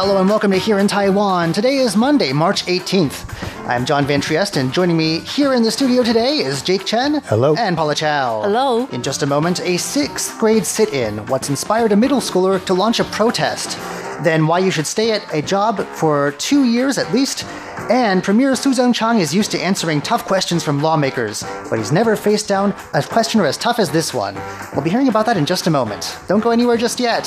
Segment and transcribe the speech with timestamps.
[0.05, 1.53] Hello and welcome to Here in Taiwan.
[1.53, 3.23] Today is Monday, March 18th.
[3.70, 7.21] I'm John Van Triest, and joining me here in the studio today is Jake Chen.
[7.23, 7.55] Hello.
[7.55, 8.41] And Paula Chow.
[8.41, 8.85] Hello.
[8.88, 12.73] In just a moment, a sixth grade sit in What's inspired a middle schooler to
[12.73, 13.77] launch a protest.
[14.25, 17.45] Then, why you should stay at a job for two years at least.
[17.89, 21.94] And Premier Su Zeng Chang is used to answering tough questions from lawmakers, but he's
[21.94, 24.35] never faced down a questioner as tough as this one.
[24.73, 26.17] We'll be hearing about that in just a moment.
[26.27, 27.23] Don't go anywhere just yet.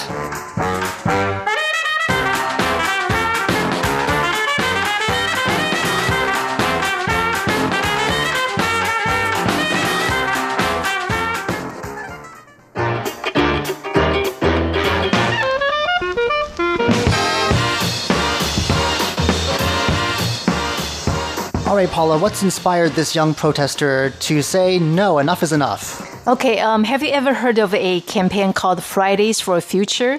[21.77, 26.27] All right, Paula, what's inspired this young protester to say, no, enough is enough?
[26.27, 30.19] Okay, um, have you ever heard of a campaign called Fridays for a Future?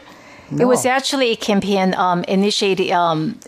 [0.51, 3.39] It was actually a campaign um, initiated um,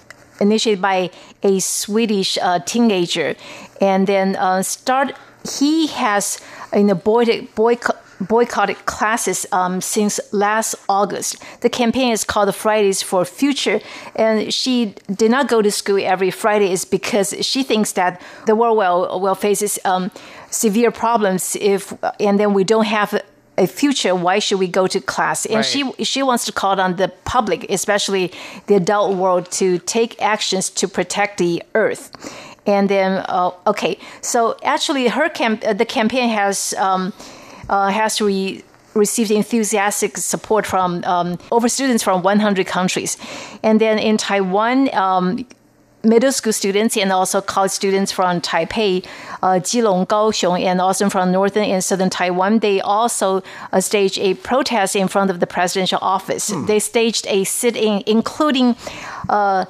[0.42, 1.12] initiated by
[1.44, 3.36] a Swedish uh, teenager,
[3.80, 5.16] and then uh, start.
[5.48, 6.40] He has
[6.74, 11.38] you know boy, boycott, boycotted classes um, since last August.
[11.62, 13.80] The campaign is called Fridays for Future,
[14.16, 18.56] and she did not go to school every Friday is because she thinks that the
[18.56, 20.12] world will will faces um,
[20.50, 23.22] severe problems if and then we don't have
[23.60, 25.46] a future, why should we go to class?
[25.46, 28.32] And she she wants to call on the public, especially
[28.68, 32.12] the adult world, to take actions to protect the earth.
[32.66, 37.14] And then, uh, okay, so actually, her camp uh, the campaign has um,
[37.70, 38.64] uh, has re-
[38.94, 43.18] received enthusiastic support from um, over students from 100 countries,
[43.64, 44.94] and then in Taiwan.
[44.94, 45.46] Um,
[46.04, 49.06] middle school students and also college students from Taipei,
[49.44, 52.60] uh, Jilong, Kaohsiung, and also from northern and southern Taiwan.
[52.60, 53.44] They also
[53.74, 56.54] uh, staged a protest in front of the presidential office.
[56.68, 58.76] They staged a sit-in, including,
[59.28, 59.66] uh,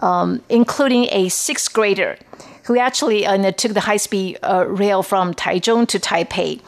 [0.00, 2.16] um, including a sixth grader
[2.64, 6.60] who actually uh, took the high-speed uh, rail from Taichung to Taipei.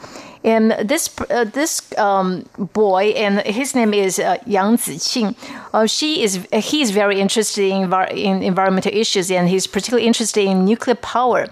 [0.47, 5.35] And this uh, this um, boy, and his name is uh, Yang Ziqing.
[5.73, 10.45] Uh, she is he is very interested in, in environmental issues, and he's particularly interested
[10.45, 11.47] in nuclear power.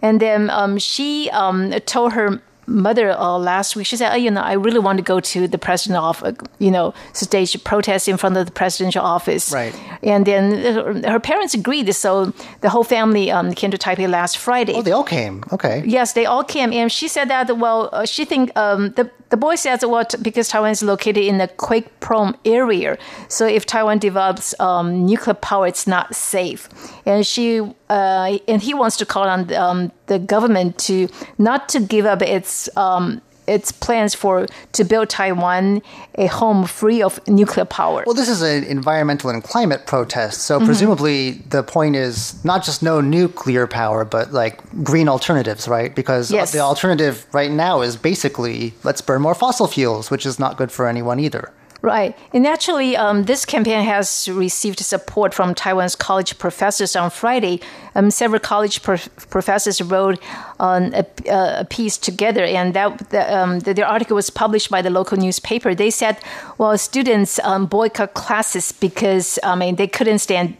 [0.00, 3.86] And then um, she um, told her mother uh, last week.
[3.86, 6.36] She said, oh, "You know, I really want to go to the president office.
[6.58, 9.74] You know, stage protest in front of the presidential office." Right.
[10.02, 14.38] And then her, her parents agreed, so the whole family um, came to Taipei last
[14.38, 14.74] Friday.
[14.74, 15.42] Oh, they all came.
[15.52, 15.82] Okay.
[15.86, 19.36] Yes, they all came, and she said that well, uh, she think um, the the
[19.36, 23.98] boy says well because Taiwan is located in a quake prone area, so if Taiwan
[23.98, 26.68] develops um, nuclear power, it's not safe,
[27.06, 31.80] and she uh, and he wants to call on um, the government to not to
[31.80, 32.68] give up its.
[32.76, 35.82] Um, its plans for to build Taiwan
[36.16, 38.04] a home free of nuclear power.
[38.06, 40.66] Well, this is an environmental and climate protest, so mm-hmm.
[40.66, 45.94] presumably the point is not just no nuclear power, but like green alternatives, right?
[45.94, 46.52] Because Yes.
[46.52, 50.70] the alternative right now is basically let's burn more fossil fuels, which is not good
[50.70, 51.52] for anyone either.
[51.80, 52.18] Right.
[52.32, 57.60] And actually, um, this campaign has received support from Taiwan's college professors on Friday.
[57.94, 60.18] Um, several college prof- professors wrote
[60.58, 64.82] on a, a piece together, and that the, um, the, their article was published by
[64.82, 65.72] the local newspaper.
[65.72, 66.18] They said,
[66.58, 70.56] well, students um, boycott classes because I mean they couldn't stand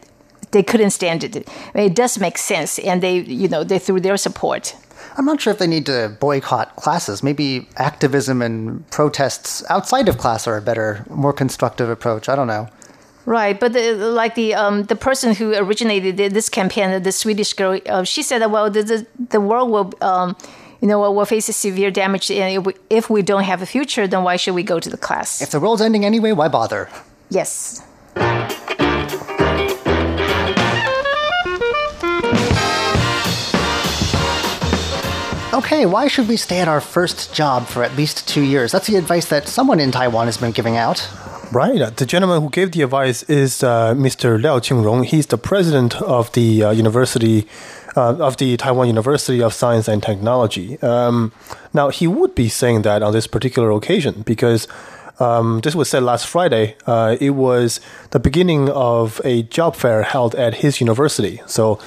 [0.51, 1.35] they couldn't stand it.
[1.35, 4.73] I mean, it does make sense, and they you know they threw their support.
[5.19, 7.21] I'm not sure if they need to boycott classes.
[7.21, 12.29] Maybe activism and protests outside of class are a better, more constructive approach.
[12.29, 12.69] I don't know.
[13.25, 17.81] Right, but the, like the um, the person who originated this campaign, the Swedish girl,
[17.87, 19.91] uh, she said that well, the the, the world will.
[20.01, 20.37] Um,
[20.81, 23.65] you know, will face a severe damage, and if we, if we don't have a
[23.65, 25.41] future, then why should we go to the class?
[25.41, 26.87] If the world's ending anyway, why bother?
[27.29, 27.83] yes.
[35.59, 38.71] Okay, why should we stay at our first job for at least two years?
[38.71, 41.05] That's the advice that someone in Taiwan has been giving out.
[41.51, 41.93] Right.
[41.97, 44.41] The gentleman who gave the advice is uh, Mr.
[44.41, 45.03] Liao Qingrong.
[45.03, 47.45] He's the president of the uh, University
[47.97, 50.81] uh, of the Taiwan University of Science and Technology.
[50.81, 51.33] Um,
[51.73, 54.65] now, he would be saying that on this particular occasion because
[55.19, 56.77] um, this was said last Friday.
[56.87, 61.41] Uh, it was the beginning of a job fair held at his university.
[61.47, 61.79] So,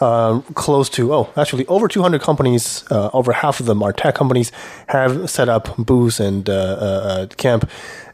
[0.00, 4.14] uh, close to, oh, actually, over 200 companies, uh, over half of them are tech
[4.14, 4.50] companies,
[4.88, 7.68] have set up booths and uh, uh, camp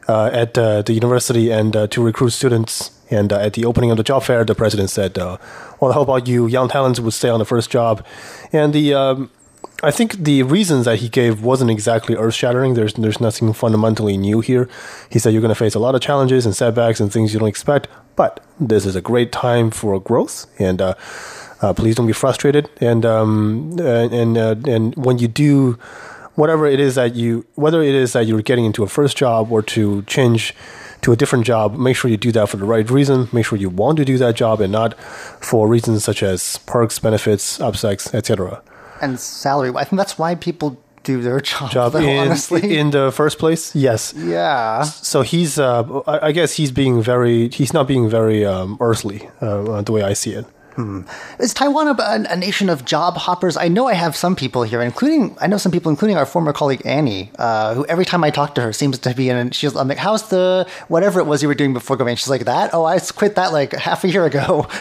[0.08, 2.92] at the university and to recruit students.
[3.08, 6.48] And at the opening of the job fair, the president said, well, how about you
[6.48, 8.04] young talents would stay on the first job?
[8.52, 9.30] And the um,
[9.82, 12.74] I think the reasons that he gave wasn't exactly earth shattering.
[12.74, 14.68] There's there's nothing fundamentally new here.
[15.10, 17.40] He said you're going to face a lot of challenges and setbacks and things you
[17.40, 17.86] don't expect,
[18.16, 20.46] but this is a great time for growth.
[20.58, 20.94] And uh,
[21.62, 22.68] uh, please don't be frustrated.
[22.80, 25.78] And um, and uh, and when you do
[26.34, 29.50] whatever it is that you whether it is that you're getting into a first job
[29.50, 30.54] or to change
[31.02, 33.28] to a different job, make sure you do that for the right reason.
[33.32, 34.98] Make sure you want to do that job and not
[35.40, 38.62] for reasons such as perks, benefits, upsides, etc.
[39.00, 39.72] And salary.
[39.76, 41.70] I think that's why people do their job.
[41.70, 42.76] Job though, in, honestly.
[42.76, 44.12] in the first place, yes.
[44.16, 44.82] yeah.
[44.82, 49.82] So he's, uh, I guess he's being very, he's not being very um, earthly uh,
[49.82, 50.46] the way I see it.
[51.38, 53.56] Is Taiwan a, a nation of job hoppers?
[53.56, 56.52] I know I have some people here, including I know some people, including our former
[56.52, 59.50] colleague Annie, uh, who every time I talk to her seems to be in.
[59.52, 62.44] She's I'm like, "How's the whatever it was you were doing before going?" She's like,
[62.44, 62.70] "That?
[62.74, 64.66] Oh, I quit that like half a year ago."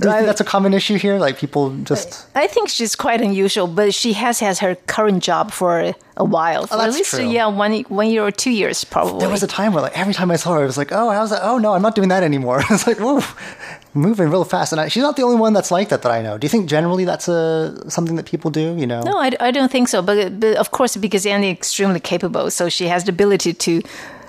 [0.00, 1.18] Do you think that's a common issue here?
[1.18, 2.26] Like people just.
[2.34, 6.66] I think she's quite unusual, but she has had her current job for a while.
[6.66, 7.28] For Oh, that's at least true.
[7.28, 9.20] yeah, one one year or two years probably.
[9.20, 11.10] There was a time where like every time I saw her, I was like, "Oh,
[11.10, 11.40] how's that?
[11.42, 13.20] Oh no, I'm not doing that anymore." I was like, whoa,
[13.94, 14.72] moving real fast.
[14.72, 16.38] And I, she's not the only one that's like that that I know.
[16.38, 18.76] Do you think generally that's a something that people do?
[18.76, 19.02] You know?
[19.02, 20.02] No, I, I don't think so.
[20.02, 23.82] But, but of course, because Annie is extremely capable, so she has the ability to,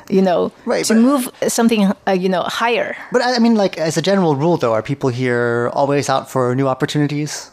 [0.09, 2.95] you know, Right, to but- move something, uh, you know, higher.
[3.11, 6.29] But I I mean, like as a general rule, though, are people here always out
[6.29, 7.51] for new opportunities?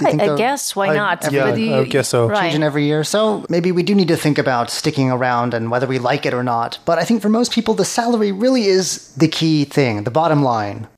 [0.00, 1.30] I, I guess why I- not?
[1.32, 2.26] Yeah, But you- I guess so.
[2.26, 2.40] Right.
[2.40, 5.86] Changing every year, so maybe we do need to think about sticking around and whether
[5.86, 6.78] we like it or not.
[6.84, 10.42] But I think for most people, the salary really is the key thing, the bottom
[10.42, 10.88] line.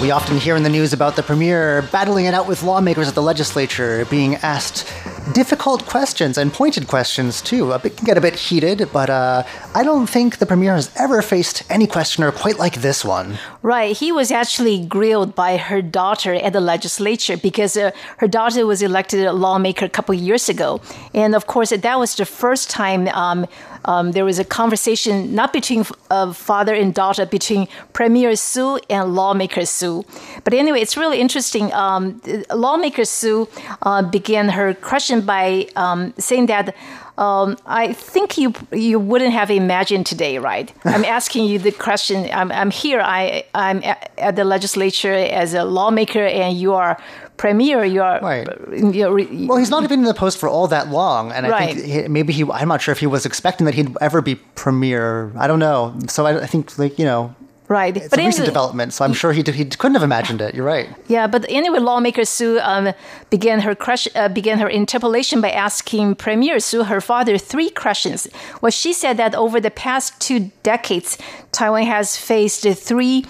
[0.00, 3.14] We often hear in the news about the premier battling it out with lawmakers at
[3.14, 4.86] the legislature, being asked
[5.32, 7.72] difficult questions and pointed questions too.
[7.72, 9.42] A bit, can get a bit heated, but uh,
[9.74, 13.38] I don't think the premier has ever faced any questioner quite like this one.
[13.62, 13.96] Right.
[13.96, 18.82] He was actually grilled by her daughter at the legislature because uh, her daughter was
[18.82, 20.80] elected a lawmaker a couple years ago.
[21.14, 23.46] And of course, that was the first time um,
[23.88, 29.14] um, there was a conversation not between uh, father and daughter, between Premier Su and
[29.14, 30.04] lawmaker Su.
[30.44, 31.72] But anyway, it's really interesting.
[31.72, 32.20] Um,
[32.54, 33.48] lawmaker Su
[33.82, 36.76] uh, began her question by um, saying that.
[37.18, 40.72] Um, I think you you wouldn't have imagined today, right?
[40.84, 42.28] I'm asking you the question.
[42.32, 43.00] I'm, I'm here.
[43.00, 46.96] I I'm at, at the legislature as a lawmaker, and you are
[47.36, 47.84] premier.
[47.84, 48.46] You are Right.
[48.94, 49.12] You're,
[49.48, 52.08] Well, he's not been in the post for all that long, and I think he,
[52.08, 52.44] maybe he.
[52.44, 55.32] I'm not sure if he was expecting that he'd ever be premier.
[55.36, 55.98] I don't know.
[56.06, 57.34] So I, I think, like you know,
[57.68, 57.96] right.
[57.96, 58.92] it's a recent anyway- development.
[58.92, 60.54] So I'm sure he did, he couldn't have imagined it.
[60.54, 60.88] You're right.
[61.06, 62.92] Yeah, but anyway, lawmaker Su um,
[63.30, 68.28] began her crush, uh, began her interpellation by asking Premier Su, her father, three questions.
[68.60, 71.18] Well, she said that over the past two decades,
[71.52, 73.24] Taiwan has faced three.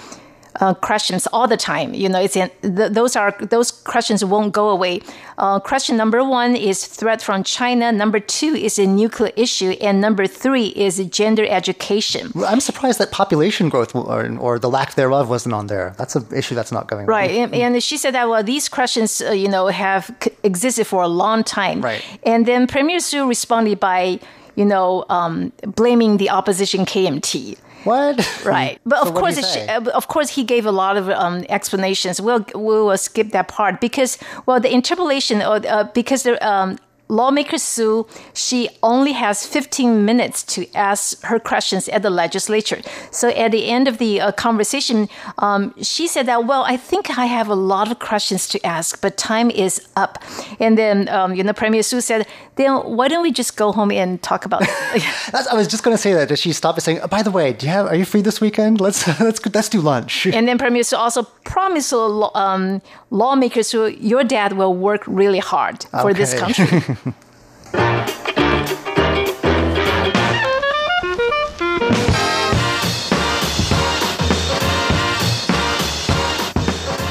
[0.60, 1.94] Uh, questions all the time.
[1.94, 5.00] You know, it's in, th- those are those questions won't go away.
[5.38, 7.92] Uh, question number one is threat from China.
[7.92, 12.32] Number two is a nuclear issue, and number three is gender education.
[12.44, 15.94] I'm surprised that population growth or, or the lack thereof wasn't on there.
[15.96, 19.20] That's an issue that's not going Right, and, and she said that well, these questions,
[19.20, 21.82] uh, you know, have c- existed for a long time.
[21.82, 22.02] Right.
[22.24, 24.18] And then Premier Su responded by,
[24.56, 27.58] you know, um, blaming the opposition KMT.
[27.84, 28.44] What?
[28.44, 30.96] Right, but So of course, did he she, uh, of course, he gave a lot
[30.96, 32.20] of um, explanations.
[32.20, 36.78] We'll we will skip that part because, well, the interpellation uh, uh, because the um,
[37.08, 42.80] lawmaker Su, she only has 15 minutes to ask her questions at the legislature.
[43.10, 47.18] So at the end of the uh, conversation, um, she said that, well, I think
[47.18, 50.22] I have a lot of questions to ask, but time is up.
[50.60, 53.90] And then, um, you know, Premier Su said, then why don't we just go home
[53.90, 54.60] and talk about
[55.32, 56.28] That's, I was just going to say that.
[56.28, 57.86] Did she stop and saying, oh, "By the way, do you have?
[57.86, 58.80] Are you free this weekend?
[58.80, 63.86] Let's let's let's do lunch." And then Premier Su also promised uh, um, lawmakers who
[63.86, 66.40] your dad will work really hard for this Okay.
[66.40, 66.96] country.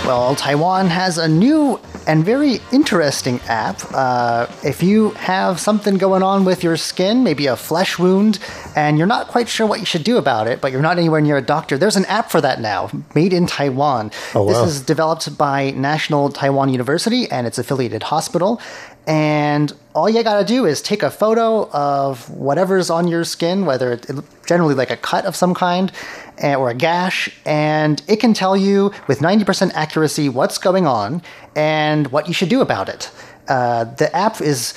[0.08, 3.82] Well, Taiwan has a new and very interesting app.
[3.94, 8.40] Uh, if you have something going on with your skin, maybe a flesh wound,
[8.76, 11.20] and you're not quite sure what you should do about it, but you're not anywhere
[11.20, 14.10] near a doctor, there's an app for that now, made in Taiwan.
[14.34, 14.54] Oh, wow.
[14.66, 18.62] This is developed by National Taiwan University and its affiliated hospital.
[19.08, 23.94] And all you gotta do is take a photo of whatever's on your skin, whether
[23.94, 24.12] it's
[24.46, 25.94] generally like a cut of some kind
[26.40, 31.22] eh, or a gash, and it can tell you with 90% accuracy what's going on
[31.58, 33.12] and what you should do about it.
[33.50, 34.74] Uh, the app is.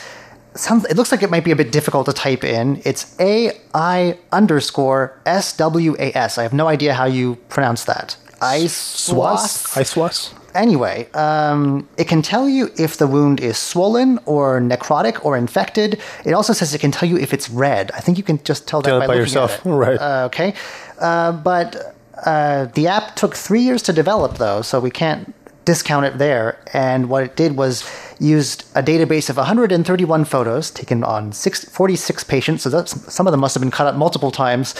[0.57, 2.83] Sounds, it looks like it might be a bit difficult to type in.
[2.85, 6.39] It's AI underscore S W A S.
[6.39, 8.17] I have no idea how you pronounce that.
[8.41, 9.77] ISWAS?
[9.77, 10.35] ISWAS?
[10.55, 16.01] Anyway, um, it can tell you if the wound is swollen or necrotic or infected.
[16.25, 17.93] It also says it can tell you if it's red.
[17.93, 19.71] I think you can just tell that Tell by, by looking yourself, At it.
[19.85, 20.01] right.
[20.01, 20.55] Uh, okay,
[20.99, 21.95] uh, but
[22.27, 25.33] uh, the app took three years to develop, though, so we can't
[25.65, 26.59] discount it there.
[26.73, 27.89] And what it did was
[28.19, 32.63] used a database of 131 photos taken on six, 46 patients.
[32.63, 34.75] So some of them must have been cut up multiple times.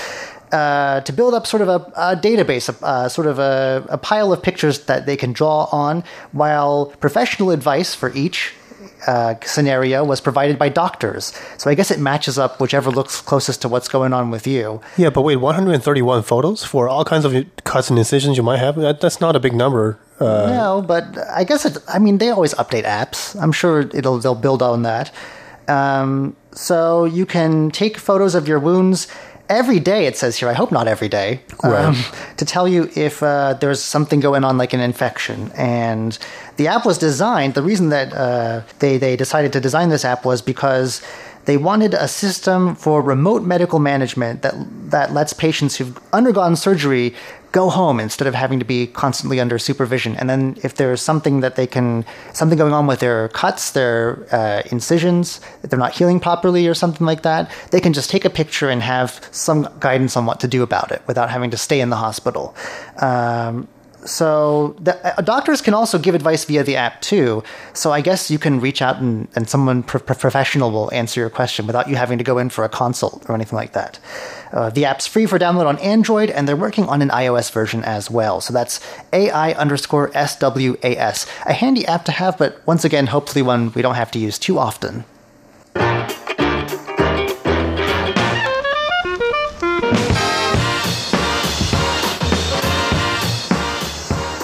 [0.53, 4.33] Uh, to build up sort of a, a database, a, sort of a, a pile
[4.33, 8.53] of pictures that they can draw on, while professional advice for each
[9.07, 11.33] uh, scenario was provided by doctors.
[11.59, 14.81] So I guess it matches up whichever looks closest to what's going on with you.
[14.97, 17.35] Yeah, but wait, 131 photos for all kinds of
[17.65, 18.77] cuts and incisions you might have?
[18.77, 19.99] That, that's not a big number.
[20.21, 21.79] Uh, no, but I guess it.
[21.89, 23.41] I mean, they always update apps.
[23.41, 25.11] I'm sure it'll they'll build on that.
[25.67, 29.07] Um, so you can take photos of your wounds
[29.49, 30.07] every day.
[30.07, 30.49] It says here.
[30.49, 31.41] I hope not every day.
[31.63, 31.87] Right.
[31.87, 31.97] um,
[32.37, 35.51] to tell you if uh, there's something going on, like an infection.
[35.57, 36.19] And
[36.57, 37.55] the app was designed.
[37.55, 41.03] The reason that uh, they they decided to design this app was because
[41.47, 44.55] they wanted a system for remote medical management that
[44.91, 47.15] that lets patients who've undergone surgery
[47.53, 50.17] go home instead of having to be constantly under supervision.
[50.17, 54.27] And then if there's something that they can something going on with their cuts, their
[54.33, 58.25] uh, incisions, that they're not healing properly or something like that, they can just take
[58.25, 61.57] a picture and have some guidance on what to do about it without having to
[61.57, 62.55] stay in the hospital.
[63.01, 63.69] Um,
[64.05, 67.43] so the, uh, doctors can also give advice via the app too.
[67.73, 71.21] So I guess you can reach out and, and someone pro- pro- professional will answer
[71.21, 73.99] your question without you having to go in for a consult or anything like that.
[74.53, 77.85] Uh, the app's free for download on Android, and they're working on an iOS version
[77.85, 78.41] as well.
[78.41, 78.81] So that's
[79.13, 81.27] AI underscore SWAS.
[81.47, 84.39] A handy app to have, but once again, hopefully one we don't have to use
[84.39, 85.05] too often.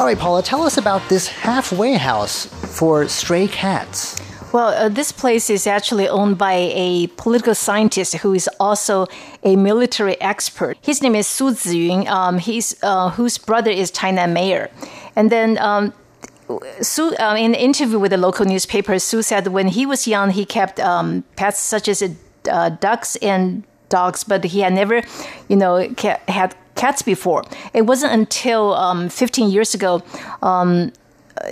[0.06, 4.20] Right, Paula, tell us about this halfway house for stray cats.
[4.52, 9.08] Well, uh, this place is actually owned by a political scientist who is also
[9.42, 10.78] a military expert.
[10.80, 14.70] His name is Su Ziyun, um, he's, uh, whose brother is Tainan mayor.
[15.16, 15.92] And then um,
[16.80, 20.30] Su, um, in an interview with a local newspaper, Su said when he was young,
[20.30, 22.04] he kept um, pets such as
[22.48, 25.02] uh, ducks and dogs, but he had never,
[25.48, 25.92] you know,
[26.28, 27.44] had cats before.
[27.74, 30.02] It wasn't until um, 15 years ago.
[30.42, 30.92] Um,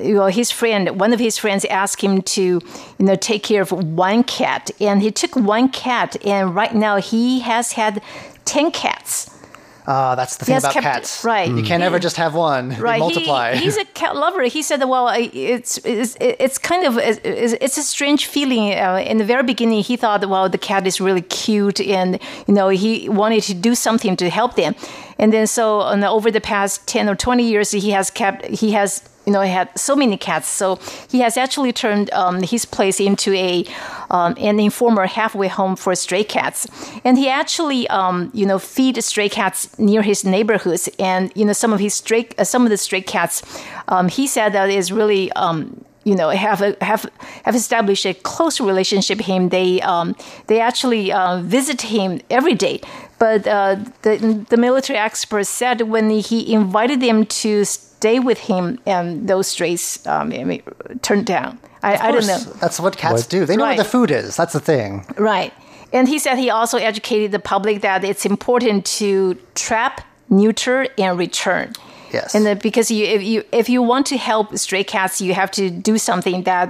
[0.00, 2.60] his friend, one of his friends asked him to, you
[2.98, 7.40] know, take care of one cat, and he took one cat, and right now he
[7.40, 8.02] has had
[8.44, 9.33] ten cats.
[9.86, 11.24] Ah, that's the thing about kept- cats.
[11.24, 11.50] right.
[11.50, 12.70] You can't ever just have one.
[12.70, 13.54] They Right, multiply.
[13.54, 14.42] He, he's a cat lover.
[14.44, 19.18] He said, "Well, it's it's, it's kind of it's, it's a strange feeling." Uh, in
[19.18, 23.08] the very beginning, he thought, "Well, the cat is really cute," and you know, he
[23.08, 24.74] wanted to do something to help them.
[25.18, 28.72] And then, so and over the past ten or twenty years, he has kept he
[28.72, 30.48] has you know he had so many cats.
[30.48, 30.78] So
[31.10, 33.64] he has actually turned um, his place into a
[34.10, 36.66] um, an informal halfway home for stray cats,
[37.04, 41.52] and he actually um, you know feed stray cats near his neighborhoods, and you know
[41.52, 43.42] some of his stray uh, some of the stray cats,
[43.88, 45.30] um, he said that is really.
[45.32, 47.10] Um, you know, have a, have
[47.44, 49.18] have established a close relationship.
[49.18, 50.14] with Him, they um,
[50.48, 52.82] they actually uh, visit him every day.
[53.18, 57.64] But uh, the the military expert said when he invited them to
[58.04, 60.62] stay with him, and those strays um, I mean,
[61.00, 61.58] turned down.
[61.82, 62.38] I, I don't know.
[62.62, 63.30] That's what cats What?
[63.30, 63.40] do.
[63.46, 63.76] They know Right.
[63.76, 64.37] where the food is.
[64.37, 64.90] That's the thing.
[65.32, 65.52] Right.
[65.92, 69.08] And he said he also educated the public that it's important to
[69.54, 69.94] trap,
[70.28, 71.66] neuter, and return.
[72.12, 72.34] Yes.
[72.34, 75.64] And because you, if you if you want to help stray cats, you have to
[75.90, 76.66] do something that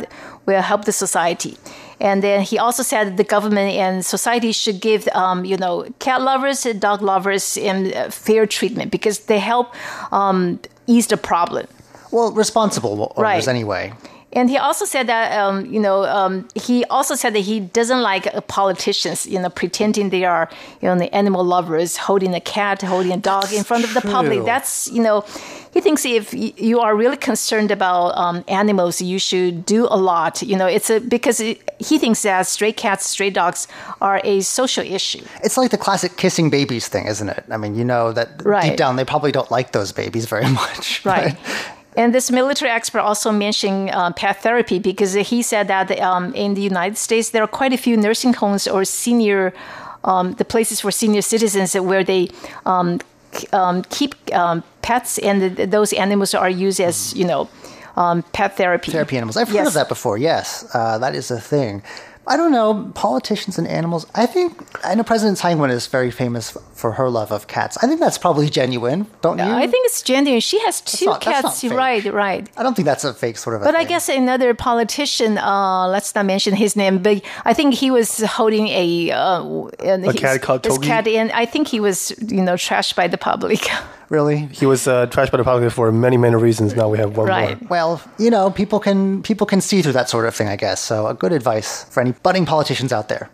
[0.46, 1.54] will help the society.
[2.00, 6.20] And then he also said the government and society should give, um, you know, cat
[6.30, 9.66] lovers, and dog lovers, um, fair treatment because they help
[10.12, 11.66] um, ease the problem.
[12.10, 13.48] Well, responsible owners Right.
[13.48, 13.92] anyway.
[14.34, 18.02] And he also said that, um, you know, um, he also said that he doesn't
[18.02, 20.50] like uh, politicians, you know, pretending they are,
[20.80, 24.00] you know, the animal lovers, holding a cat, holding a dog in front of the
[24.00, 24.44] public.
[24.44, 25.24] That's, you know,
[25.72, 29.96] he thinks if y- you are really concerned about um, animals, you should do a
[29.96, 30.42] lot.
[30.42, 33.68] You know, it's a because it, he thinks that stray cats, stray dogs
[34.00, 35.24] are a social issue.
[35.42, 37.44] It's like the classic kissing babies thing, isn't it?
[37.50, 38.70] I mean, you know that right.
[38.70, 41.04] deep down they probably don't like those babies very much.
[41.04, 41.36] Right.
[41.96, 46.54] And this military expert also mentioned uh, pet therapy because he said that um, in
[46.54, 49.54] the United States there are quite a few nursing homes or senior,
[50.02, 52.28] um, the places for senior citizens where they
[52.66, 53.00] um,
[53.52, 57.48] um, keep um, pets and th- those animals are used as you know
[57.96, 58.92] um, pet therapy.
[58.92, 59.36] Therapy animals.
[59.36, 60.18] I've heard of that before.
[60.18, 61.82] Yes, uh, that is a thing.
[62.26, 64.06] I don't know politicians and animals.
[64.14, 64.50] I think
[64.82, 67.76] I know President Tsai Ing-wen is very famous for her love of cats.
[67.82, 69.44] I think that's probably genuine, don't you?
[69.44, 70.40] I think it's genuine.
[70.40, 71.62] She has two not- cats.
[71.64, 72.48] right, right.
[72.56, 73.62] I don't think that's a fake sort of.
[73.62, 73.88] A But I thing.
[73.88, 78.68] guess another politician, uh, let's not mention his name, but I think he was holding
[78.68, 79.42] a uh,
[80.08, 83.18] a cat called his cat, and I think he was, you know, trashed by the
[83.18, 83.68] public.
[84.10, 84.46] really.
[84.52, 86.74] He was uh, trashed by the public for many, many reasons.
[86.74, 87.60] Now we have one Right.
[87.60, 87.68] more.
[87.70, 90.80] Well, you know, people can people can see through that sort of thing, I guess.
[90.80, 93.30] So, a good advice for any budding politicians out there.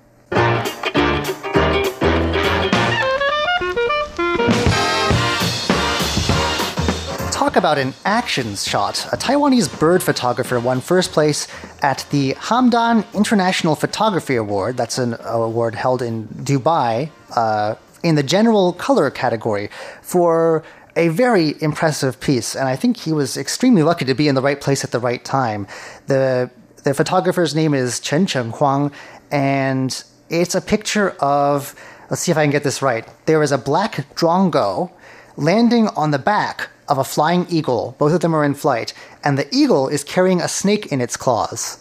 [7.33, 9.07] Talk about an action shot.
[9.13, 11.49] A Taiwanese bird photographer won first place
[11.81, 14.77] at the Hamdan International Photography Award.
[14.77, 19.69] That's an award held in Dubai uh, in the general color category
[20.03, 20.65] for
[20.97, 22.55] a very impressive piece.
[22.55, 24.99] And I think he was extremely lucky to be in the right place at the
[24.99, 25.67] right time.
[26.07, 26.51] The
[26.83, 28.91] the photographer's name is Chen Cheng Huang,
[29.31, 31.75] and it's a picture of.
[32.09, 33.09] Let's see if I can get this right.
[33.27, 34.91] There is a black drongo
[35.37, 37.95] landing on the back of a flying eagle.
[37.99, 38.93] Both of them are in flight,
[39.23, 41.79] and the eagle is carrying a snake in its claws.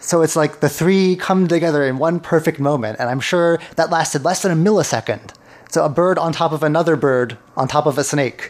[0.00, 3.90] So it's like the three come together in one perfect moment, and I'm sure that
[3.90, 5.34] lasted less than a millisecond.
[5.76, 8.40] So a bird on top of another bird on top of a snake.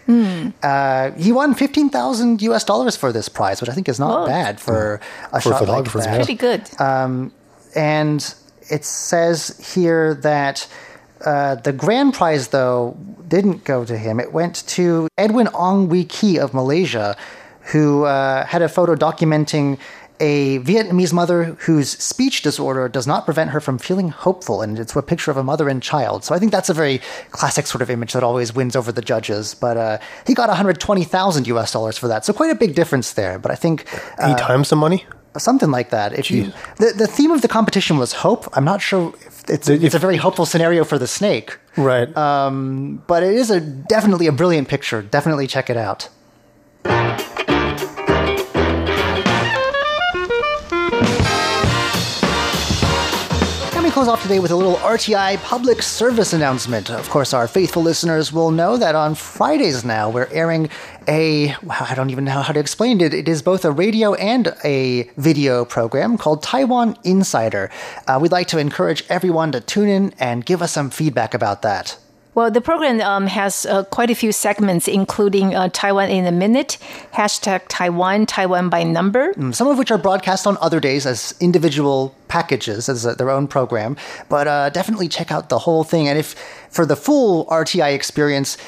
[0.62, 2.62] Uh, he won fifteen thousand U.S.
[2.62, 4.26] dollars for this prize, which I think is not Oh.
[4.26, 5.00] bad for
[5.33, 6.14] a For shot like that yeah.
[6.23, 6.62] Pretty good.
[7.75, 8.21] and
[8.71, 10.68] it says here that
[11.25, 14.21] uh, the grand prize, though, didn't go to him.
[14.21, 17.16] It went to Edwin Ong Wee Kee of Malaysia,
[17.73, 19.78] who uh, had a photo documenting
[20.20, 24.62] a Vietnamese mother whose speech disorder does not prevent her from feeling hopeful.
[24.62, 26.24] And it's a picture of a mother and child.
[26.24, 27.00] So I think that's a very
[27.30, 29.54] classic sort of image that always wins over the judges.
[29.54, 32.24] But uh, he got 120,000 US dollars for that.
[32.24, 33.38] So quite a big difference there.
[33.38, 33.86] But I think
[34.20, 35.04] Eight times the money?
[35.38, 36.18] something like that.
[36.18, 38.48] If you the, the theme of the competition was hope.
[38.54, 42.08] I'm not sure if it's it's a very hopeful scenario for the snake, Right.
[42.14, 45.02] but it is a definitely a brilliant picture.
[45.02, 46.08] Definitely check it out.
[54.06, 56.90] Off today with a little RTI public service announcement.
[56.90, 60.69] Of course, our faithful listeners will know that on Fridays now we're airing
[61.08, 63.12] a, wow, I don't even know how to explain it.
[63.12, 67.69] It is both a radio and a video program called Taiwan Insider.
[68.06, 71.62] Uh, we'd like to encourage everyone to tune in and give us some feedback about
[71.62, 71.99] that.
[72.36, 76.30] Well, the program um, has uh, quite a few segments, including uh, Taiwan in a
[76.30, 76.76] minute,
[77.14, 79.32] hashtag Taiwan, Taiwan by number.
[79.52, 83.49] some of which are broadcast on other days as individual packages as a, their own
[83.49, 83.96] program.
[84.28, 86.08] But uh, definitely check out the whole thing.
[86.08, 86.34] And if
[86.68, 88.58] for the full RTI experience,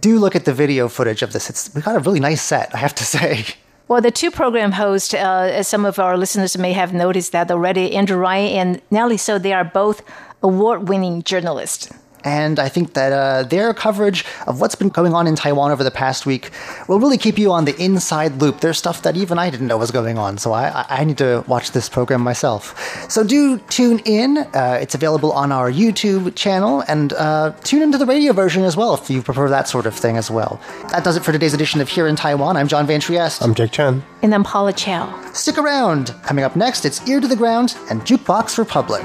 [0.00, 1.50] do look at the video footage of this.
[1.50, 3.44] It's we got a really nice set, I have to say.
[3.88, 7.50] Well, the two program hosts, uh, as some of our listeners may have noticed that
[7.50, 10.00] already, Andrew Ryan and Nellie, so they are both
[10.42, 11.90] award-winning journalists.
[12.24, 15.84] And I think that uh, their coverage of what's been going on in Taiwan over
[15.84, 16.50] the past week
[16.88, 18.60] will really keep you on the inside loop.
[18.60, 21.18] There's stuff that even I didn't know was going on, so I, I- I need
[21.18, 22.74] to watch this program myself.
[23.10, 24.38] So do tune in.
[24.38, 28.76] Uh, it's available on our YouTube channel, and uh, tune into the radio version as
[28.76, 30.60] well if you prefer that sort of thing as well.
[30.90, 32.56] That does it for today's edition of Here in Taiwan.
[32.56, 33.42] I'm John Van Trieste.
[33.42, 34.02] I'm Jake Chen.
[34.22, 35.06] And I'm Paula Chow.
[35.32, 36.14] Stick around.
[36.24, 39.04] Coming up next, it's Ear to the Ground and Jukebox Republic.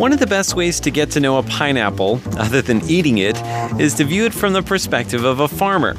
[0.00, 3.36] One of the best ways to get to know a pineapple, other than eating it,
[3.80, 5.96] is to view it from the perspective of a farmer.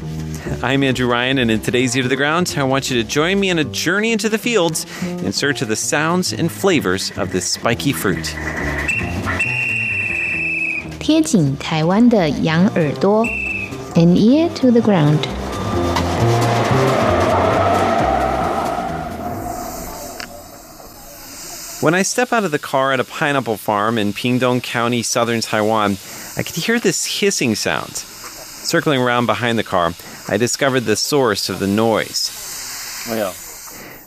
[0.64, 3.40] I'm Andrew Ryan, and in today's Ear to the Ground, I want you to join
[3.40, 7.32] me on a journey into the fields in search of the sounds and flavors of
[7.32, 8.34] this spiky fruit.
[11.00, 13.26] 贴紧台湾的羊耳朵，
[13.96, 15.28] an ear to the ground。
[21.83, 25.41] When I step out of the car at a pineapple farm in Pingdong County, southern
[25.41, 25.97] Taiwan,
[26.37, 27.97] I can hear this hissing sound.
[27.97, 29.93] Circling around behind the car,
[30.29, 32.31] I discovered the source of the noise.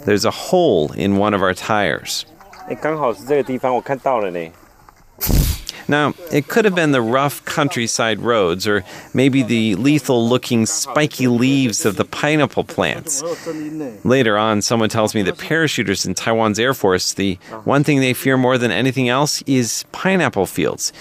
[0.05, 2.25] There's a hole in one of our tires.
[2.69, 2.75] Eh,
[5.87, 11.27] Now, it could have been the rough countryside roads, or maybe the lethal looking spiky
[11.27, 13.21] leaves of the pineapple plants.
[14.03, 18.13] Later on, someone tells me that parachuters in Taiwan's Air Force, the one thing they
[18.13, 20.91] fear more than anything else is pineapple fields.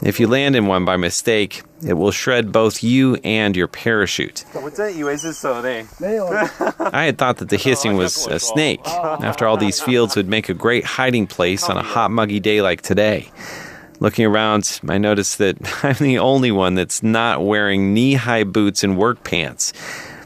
[0.00, 4.44] If you land in one by mistake, it will shred both you and your parachute.
[6.92, 8.86] I had thought that the hissing was a snake.
[8.86, 12.62] After all, these fields would make a great hiding place on a hot, muggy day
[12.62, 13.32] like today.
[14.00, 18.84] Looking around, I notice that I'm the only one that's not wearing knee high boots
[18.84, 19.72] and work pants.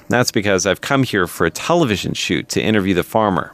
[0.08, 3.52] That's because I've come here for a television shoot to interview the farmer.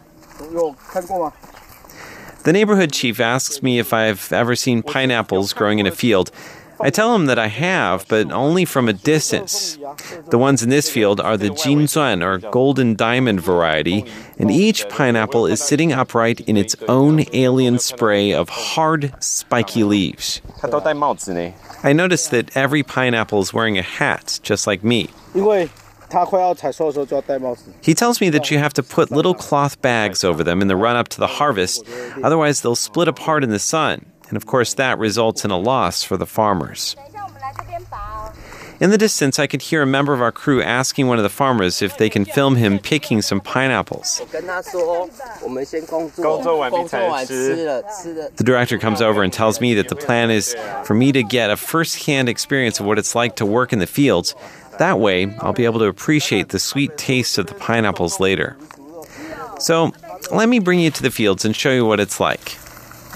[2.44, 6.30] The neighborhood chief asks me if I've ever seen pineapples growing in a field.
[6.80, 9.78] I tell him that I have, but only from a distance.
[10.30, 14.04] The ones in this field are the Jinzuan or golden diamond variety,
[14.38, 20.40] and each pineapple is sitting upright in its own alien spray of hard, spiky leaves.
[21.82, 25.08] I noticed that every pineapple is wearing a hat, just like me.
[27.82, 30.76] He tells me that you have to put little cloth bags over them in the
[30.76, 31.84] run up to the harvest,
[32.22, 34.06] otherwise, they'll split apart in the sun.
[34.28, 36.96] And of course, that results in a loss for the farmers.
[38.80, 41.28] In the distance, I could hear a member of our crew asking one of the
[41.28, 44.22] farmers if they can film him picking some pineapples.
[44.30, 44.40] The
[48.44, 51.56] director comes over and tells me that the plan is for me to get a
[51.56, 54.36] first hand experience of what it's like to work in the fields.
[54.78, 58.56] That way, I'll be able to appreciate the sweet taste of the pineapples later.
[59.58, 59.90] So,
[60.30, 62.56] let me bring you to the fields and show you what it's like.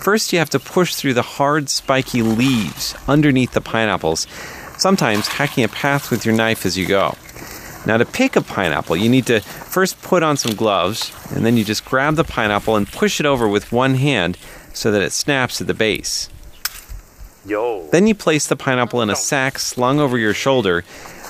[0.03, 4.27] First, you have to push through the hard, spiky leaves underneath the pineapples,
[4.77, 7.15] sometimes hacking a path with your knife as you go.
[7.87, 11.57] Now, to pick a pineapple, you need to first put on some gloves, and then
[11.57, 14.37] you just grab the pineapple and push it over with one hand
[14.73, 16.29] so that it snaps at the base.
[17.47, 17.87] Yo.
[17.93, 20.83] Then you place the pineapple in a sack slung over your shoulder,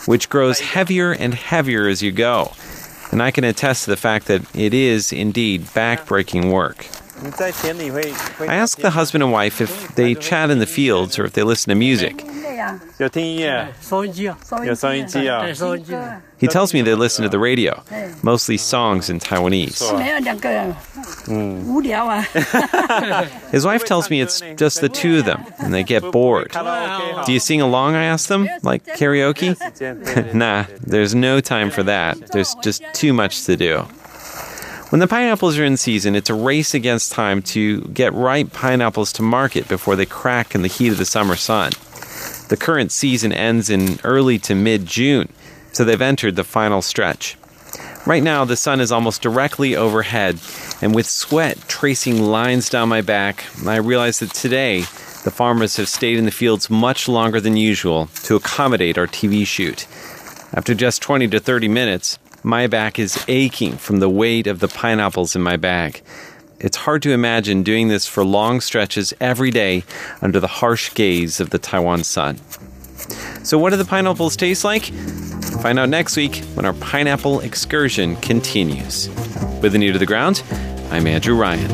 [0.06, 2.52] which grows heavier and heavier as you go.
[3.10, 6.86] And I can attest to the fact that it is indeed backbreaking work.
[8.40, 11.42] I ask the husband and wife if they chat in the fields or if they
[11.42, 12.24] listen to music.
[16.38, 17.82] He tells me they listen to the radio,
[18.22, 19.80] mostly songs in Taiwanese.
[23.52, 26.50] His wife tells me it's just the two of them and they get bored.
[27.26, 27.94] Do you sing along?
[27.94, 29.54] I ask them, like karaoke?
[30.34, 32.32] nah, there's no time for that.
[32.32, 33.86] There's just too much to do.
[34.92, 39.10] When the pineapples are in season, it's a race against time to get ripe pineapples
[39.14, 41.72] to market before they crack in the heat of the summer sun.
[42.50, 45.32] The current season ends in early to mid June,
[45.72, 47.38] so they've entered the final stretch.
[48.04, 50.38] Right now, the sun is almost directly overhead,
[50.82, 54.80] and with sweat tracing lines down my back, I realize that today
[55.24, 59.46] the farmers have stayed in the fields much longer than usual to accommodate our TV
[59.46, 59.86] shoot.
[60.52, 64.68] After just 20 to 30 minutes, my back is aching from the weight of the
[64.68, 66.02] pineapples in my bag.
[66.58, 69.84] It's hard to imagine doing this for long stretches every day
[70.20, 72.38] under the harsh gaze of the Taiwan sun.
[73.42, 74.84] So, what do the pineapples taste like?
[75.62, 79.08] Find out next week when our pineapple excursion continues.
[79.60, 80.42] With an ear to the ground,
[80.90, 81.70] I'm Andrew Ryan.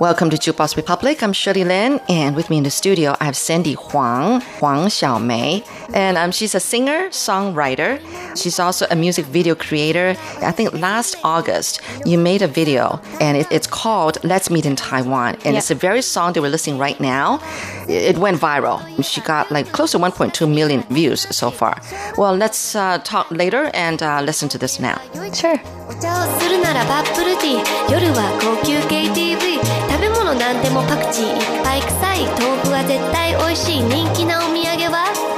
[0.00, 1.22] Welcome to Jukebox Republic.
[1.22, 5.62] I'm Shirley Lin, and with me in the studio, I have Sandy Huang, Huang Xiaomei.
[5.92, 8.00] And um, she's a singer, songwriter.
[8.34, 10.16] She's also a music video creator.
[10.40, 14.74] I think last August, you made a video, and it, it's called Let's Meet in
[14.74, 15.34] Taiwan.
[15.44, 15.58] And Yeah.
[15.58, 17.38] it's the very song that we're listening right now.
[17.86, 18.80] It went viral.
[19.04, 21.78] She got like close to 1.2 million views so far.
[22.16, 24.98] Well, let's uh, talk later and uh, listen to this now.
[25.34, 25.60] Sure.
[26.00, 27.92] 茶をするならバッブルティー。
[27.92, 29.60] 夜は高級 KTV
[29.90, 32.24] 食べ物なんでもパクチーいっぱい臭い。
[32.40, 33.82] 豆腐は絶対美味しい。
[33.82, 35.29] 人気なお土産は？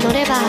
[0.00, 0.40] 乗れば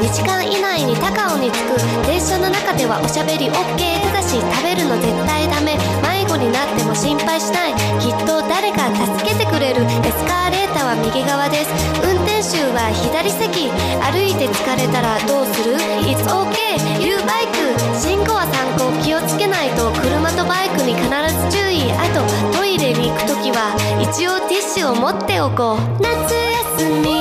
[0.00, 11.74] 2時間以内に高尾に着く電車の中ではおしゃべり OK ただし食べるの絶対ダメ迷子になっても心配しないきっと誰か助けてくれるエスカレーターは右側です
[12.06, 15.74] 運転手は左席歩いて疲れたらどうする
[16.06, 16.54] ？It's OK
[17.02, 20.74] ユーバイク信号は参考気をつけないと車とバイク。
[20.84, 26.02] に必ず注意あとトイレに行く時は一応ティッシュを持っておこう。
[26.02, 26.34] 夏
[26.78, 27.13] 休み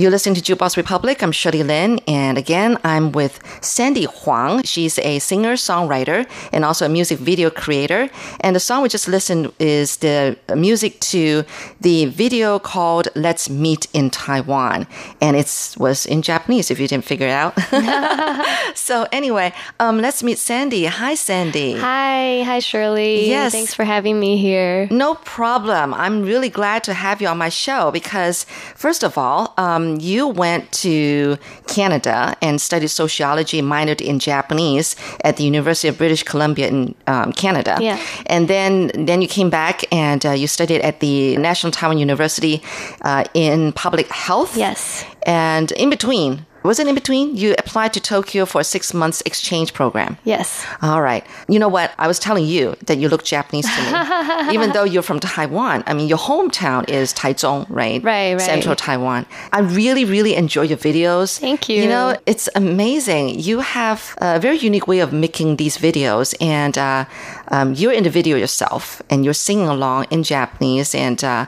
[0.00, 1.22] You're listening to Jukebox Republic.
[1.22, 4.62] I'm Shirley Lin, and again, I'm with Sandy Huang.
[4.62, 8.08] She's a singer, songwriter, and also a music video creator.
[8.40, 11.44] And the song we just listened is the music to
[11.82, 14.86] the video called "Let's Meet in Taiwan,"
[15.20, 16.70] and it was in Japanese.
[16.70, 17.52] If you didn't figure it out.
[18.74, 20.86] so anyway, um, let's meet Sandy.
[20.86, 21.76] Hi, Sandy.
[21.76, 23.28] Hi, hi Shirley.
[23.28, 23.52] Yes.
[23.52, 24.88] Thanks for having me here.
[24.90, 25.92] No problem.
[25.92, 30.28] I'm really glad to have you on my show because, first of all, um, you
[30.28, 36.68] went to Canada and studied sociology, minored in Japanese at the University of British Columbia
[36.68, 37.78] in um, Canada.
[37.80, 37.98] Yeah.
[38.26, 42.62] And then, then you came back and uh, you studied at the National Taiwan University
[43.02, 44.56] uh, in public health.
[44.56, 45.04] Yes.
[45.26, 47.36] And in between, was it in between?
[47.36, 50.18] You applied to Tokyo for a six months exchange program.
[50.24, 50.66] Yes.
[50.82, 51.24] All right.
[51.48, 51.92] You know what?
[51.98, 55.82] I was telling you that you look Japanese to me, even though you're from Taiwan.
[55.86, 58.02] I mean, your hometown is Taichung, right?
[58.02, 58.40] Right, right.
[58.40, 59.26] Central Taiwan.
[59.52, 61.38] I really, really enjoy your videos.
[61.38, 61.82] Thank you.
[61.82, 63.40] You know, it's amazing.
[63.40, 67.04] You have a very unique way of making these videos, and uh,
[67.48, 71.46] um, you're in the video yourself, and you're singing along in Japanese, and uh,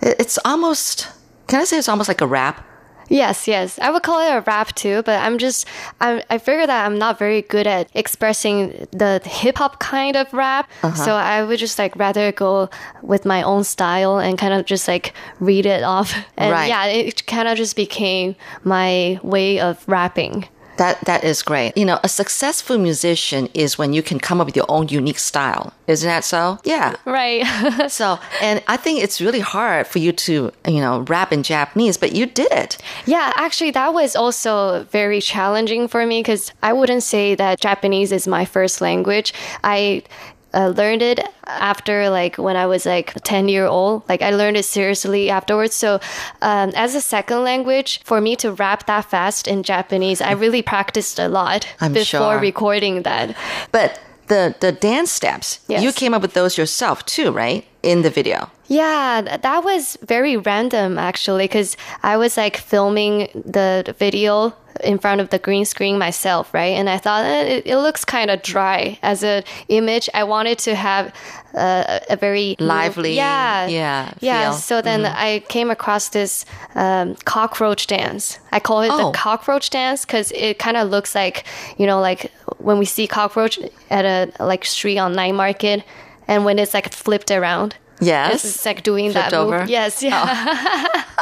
[0.00, 1.08] it's almost.
[1.46, 2.64] Can I say it's almost like a rap?
[3.08, 3.78] Yes, yes.
[3.80, 5.66] I would call it a rap too, but I'm just,
[6.00, 10.32] I'm, I figure that I'm not very good at expressing the hip hop kind of
[10.32, 10.70] rap.
[10.82, 10.94] Uh-huh.
[10.94, 12.70] So I would just like rather go
[13.02, 16.14] with my own style and kind of just like read it off.
[16.36, 16.68] And Right.
[16.68, 20.48] yeah, it kind of just became my way of rapping.
[20.76, 21.76] That that is great.
[21.76, 25.18] You know, a successful musician is when you can come up with your own unique
[25.18, 25.72] style.
[25.86, 26.58] Isn't that so?
[26.64, 26.96] Yeah.
[27.04, 27.44] Right.
[27.94, 31.96] So, and I think it's really hard for you to, you know, rap in Japanese,
[31.96, 32.78] but you did it.
[33.04, 38.10] Yeah, actually, that was also very challenging for me because I wouldn't say that Japanese
[38.10, 39.34] is my first language.
[39.62, 40.02] I
[40.54, 44.02] uh, learned it after like when I was like 10 year old.
[44.08, 45.74] Like I learned it seriously afterwards.
[45.74, 46.00] So
[46.42, 50.62] um, as a second language, for me to rap that fast in Japanese, I really
[50.62, 52.38] practiced a lot I'm before sure.
[52.40, 53.36] recording that.
[53.72, 55.82] But the the dance steps, Yes.
[55.82, 57.64] you came up with those yourself too, right?
[57.82, 58.50] In the video.
[58.68, 64.98] Yeah, that was very random actually, because I was like filming the the video in
[64.98, 66.74] front of the green screen myself, right?
[66.78, 70.08] And I thought eh, it, it looks kind of dry as an image.
[70.14, 71.14] I wanted to have
[71.54, 74.50] uh, a very Lively, yeah, yeah, yeah.
[74.50, 74.58] feel.
[74.58, 78.38] So then I came across this um, cockroach dance.
[78.50, 79.12] I call it Oh.
[79.12, 81.44] the cockroach dance because it kind of looks like
[81.78, 83.58] you know, like when we see cockroach
[83.90, 85.84] at a like street on night market,
[86.26, 87.76] and when it's like flipped around.
[88.00, 88.44] Yes.
[88.44, 89.52] It's like doing Flipped that move.
[89.54, 89.64] over?
[89.68, 90.86] Yes, yeah.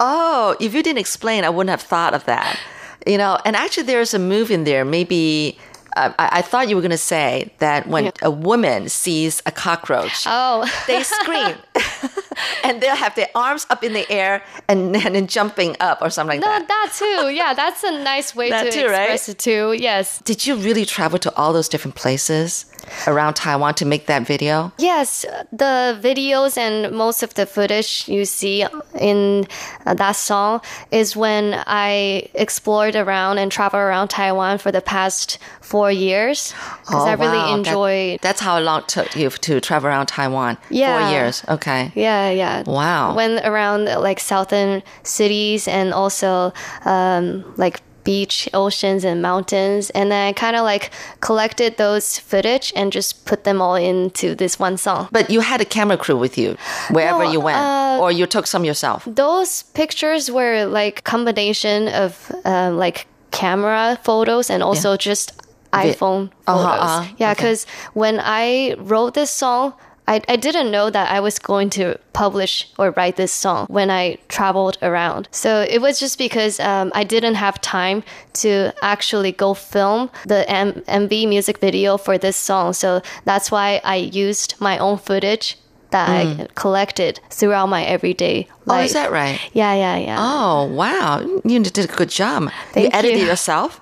[0.00, 2.58] Oh, if you didn't explain, I wouldn't have thought of that.
[3.06, 4.84] You know, and actually, there's a move in there.
[4.84, 5.56] Maybe
[5.96, 9.52] uh, I, I thought you were going to say that when a woman sees a
[9.52, 10.68] cockroach, Oh.
[10.88, 11.54] they scream,
[12.64, 16.10] and they'll have their arms up in the air and, and then jumping up or
[16.10, 16.66] something like No, that.
[16.66, 17.28] that too.
[17.28, 19.02] Yeah, that's a nice way to too, right?
[19.12, 19.74] express it too.
[19.78, 20.18] Yes.
[20.22, 22.66] Did you really travel to all those different places
[23.06, 24.72] around Taiwan to make that video?
[24.78, 28.64] Yes, the videos and most of the footage you see
[28.98, 29.46] in
[29.86, 35.38] uh, that song is when I explored around and traveled around Taiwan for the past
[35.60, 37.50] four years because Oh, I really wow.
[37.56, 38.20] That- enjoyed.
[38.20, 40.58] that's how long it took you to travel around Taiwan.
[40.70, 40.98] Yeah.
[41.00, 41.44] Four years.
[41.48, 41.92] Okay.
[41.94, 42.62] yeah, yeah.
[42.66, 43.14] Wow.
[43.14, 46.52] Went around like southern cities and also
[46.84, 49.90] um, like beach, oceans, and mountains.
[49.90, 50.90] And then I kind of like
[51.20, 55.08] collected those footage and just put them all into this one song.
[55.10, 56.56] But you had a camera crew with you
[56.90, 59.04] wherever No, you went, uh, or you took some yourself.
[59.06, 65.32] those pictures were like combination of uh, like camera photos and also just
[65.72, 66.80] iPhone Uh-huh, photos.
[66.90, 67.14] uh-huh.
[67.18, 67.42] Yeah, Okay.
[67.42, 69.72] because when I wrote this song,
[70.06, 73.90] I, I didn't know that I was going to publish or write this song when
[73.90, 75.28] I traveled around.
[75.30, 78.02] So it was just because um, I didn't have time
[78.34, 82.74] to actually go film the M- MV music video for this song.
[82.74, 85.58] So that's why I used my own footage
[85.90, 88.80] that I collected throughout my everyday Mm.
[88.80, 89.38] Oh, is that right?
[89.52, 90.16] Yeah, yeah, yeah.
[90.18, 91.20] Oh, wow.
[91.44, 92.50] You did a good job.
[92.74, 93.26] you edited you.
[93.26, 93.80] yourself?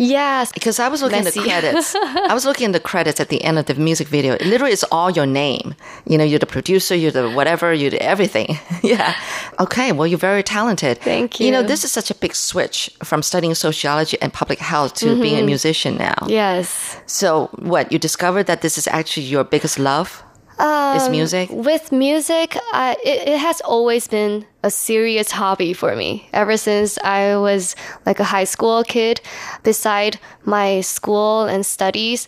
[0.00, 0.52] Yes.
[0.52, 1.94] Because I was looking at the credits.
[1.94, 4.34] I was looking at the credits at the end of the music video.
[4.34, 5.74] It literally it's all your name.
[6.06, 8.58] You know, you're the producer, you're the whatever, you're the everything.
[8.82, 9.14] yeah.
[9.58, 10.98] Okay, well, you're very talented.
[10.98, 14.58] Thank You You know, this is such a big switch from studying sociology and public
[14.60, 15.22] health to Mm-hmm.
[15.22, 16.26] being a musician now.
[16.28, 16.96] Yes.
[17.06, 20.22] So, what, you discovered that this is actually your biggest love?
[20.58, 21.50] Um, is music?
[21.50, 26.98] With music, I, it, it has always been a serious hobby for me ever since
[26.98, 29.20] I was like a high school kid.
[29.62, 32.26] Beside my school and studies,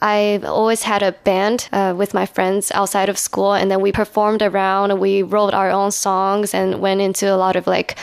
[0.00, 3.92] I've always had a band uh, with my friends outside of school, and then we
[3.92, 4.98] performed around.
[4.98, 7.96] We wrote our own songs and went into a lot of like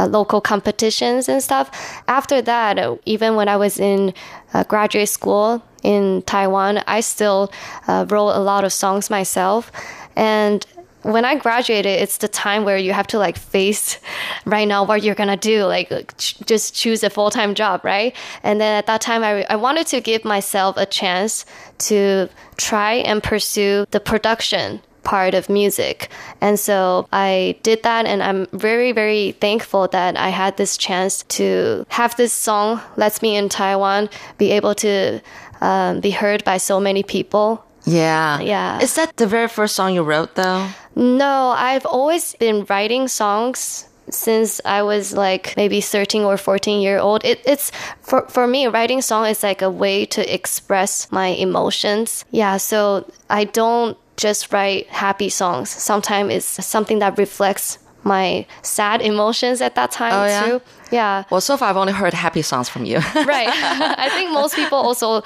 [0.00, 1.70] uh, local competitions and stuff.
[2.08, 4.14] After that, uh, even when I was in
[4.54, 7.52] uh, graduate school in Taiwan, I still
[7.86, 9.70] uh, wrote a lot of songs myself.
[10.16, 10.66] And
[11.02, 13.98] when I graduated, it's the time where you have to like face
[14.46, 18.14] right now what you're gonna do, like ch- just choose a full time job, right?
[18.42, 21.44] And then at that time, I, I wanted to give myself a chance
[21.90, 26.08] to try and pursue the production part of music.
[26.40, 31.22] And so I did that, and I'm very, very thankful that I had this chance
[31.38, 34.08] to have this song, Let's Meet in Taiwan,
[34.38, 35.20] be able to
[35.60, 37.64] um, be heard by so many people.
[37.84, 38.40] Yeah.
[38.40, 38.80] Yeah.
[38.80, 40.68] Is that the very first song you wrote, though?
[40.94, 46.98] No, I've always been writing songs since I was like maybe 13 or 14 year
[46.98, 47.24] old.
[47.24, 47.70] It, it's
[48.02, 52.24] for, for me, writing song is like a way to express my emotions.
[52.30, 55.70] Yeah, so I don't just write happy songs.
[55.70, 60.44] Sometimes it's something that reflects my sad emotions at that time Oh, yeah?
[60.46, 60.60] too.
[60.90, 61.24] Yeah.
[61.30, 62.96] Well, so far I've only heard happy songs from you.
[63.14, 63.48] Right.
[64.06, 65.22] I think most people also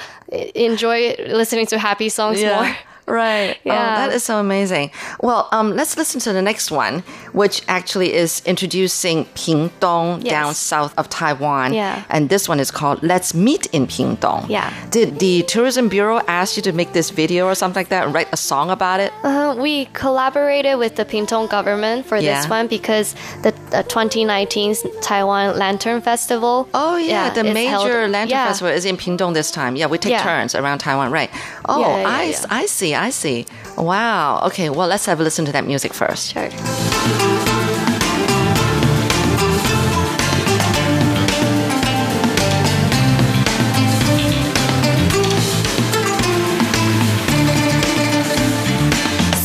[0.54, 2.76] enjoy listening to happy songs more.
[3.06, 3.56] Right.
[3.58, 3.96] Oh, Yeah.
[4.06, 4.90] that is so amazing.
[5.20, 10.30] Well, um, let's listen to the next one, which actually is introducing Pingdong Yes.
[10.30, 11.74] down south of Taiwan.
[11.74, 12.02] Yeah.
[12.08, 14.46] And this one is called Let's Meet in Pingdong.
[14.48, 14.72] Yeah.
[14.90, 18.14] Did the Tourism Bureau ask you to make this video or something like that and
[18.14, 19.12] write a song about it?
[19.22, 22.40] Uh, we collaborated with the Pingtung government for Yeah.
[22.40, 26.68] this one because the, the 2019 Taiwan Lantern Festival.
[26.72, 28.46] Oh yeah, the major held- lantern yeah.
[28.48, 29.76] festival is in Pingdong this time.
[29.76, 30.22] Yeah, we take Yeah.
[30.22, 31.30] turns around Taiwan, right?
[31.66, 32.46] Oh, Yeah, yeah, I, yeah.
[32.50, 33.45] I see, I see.
[33.77, 34.41] Wow.
[34.47, 36.33] Okay, well, let's have a listen to that music first.
[36.33, 36.49] Sure.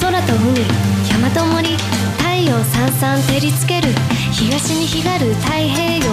[0.00, 0.60] 空と海
[1.08, 1.76] 山と森
[2.18, 3.88] 太陽さんさん照りつける
[4.32, 6.07] 東に光る太平洋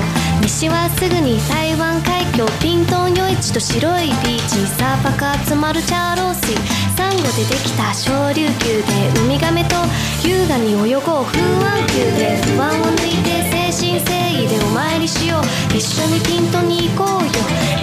[0.56, 6.56] 西はすぐに台湾海峡ピントン夜市と白いビーチサーファーが集まるチャーロー水
[6.96, 9.76] サンゴでできた小琉球でウミガメと
[10.24, 15.76] 優雅に泳ごう風湾球で不安を抜いて精神誠意でお参りしよう。
[15.76, 17.28] 一緒にピントに行こうよ。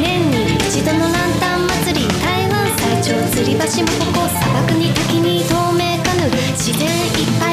[0.02, 2.08] 年に一度のランタン祭り。
[2.26, 4.34] 台湾最長吊り橋もここ。
[4.34, 6.34] 砂漠に滝に透明カヌー。
[6.58, 7.53] 自然いっぱ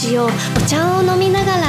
[0.00, 0.28] しよう。
[0.56, 1.60] お茶を飲みながら。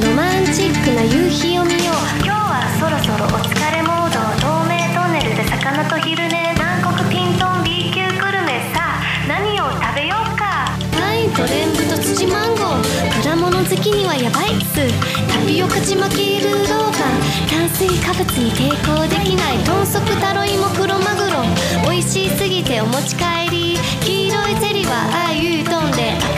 [0.00, 2.24] ロマンチックな夕日を見よう。
[2.24, 8.64] 今日はそろそろお疲れモード透明トンネルで魚と昼寝南国ピントン B 級グルメ。
[8.72, 10.72] さあ何を食べようか。
[10.96, 13.20] パインとレンブと土マンゴー。
[13.20, 14.88] 果物好きにはヤバいっす。
[15.28, 19.60] タピオカちまきルーローガン炭水化物に抵抗できない。
[19.68, 21.44] 豚足タロイモクロマグロ。
[21.92, 23.76] 美味しすぎてお持ち帰り。
[24.00, 26.37] 黄色いゼリーはあゆ飛んで赤いお餅はあん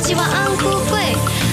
[0.00, 1.49] くい舞